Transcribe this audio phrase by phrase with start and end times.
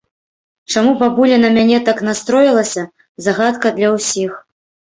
[0.75, 2.89] Чаму бабуля на мяне так настроілася,
[3.29, 4.31] загадка для ўсіх.